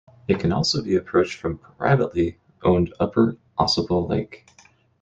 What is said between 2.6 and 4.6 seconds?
owned Upper Ausable Lake.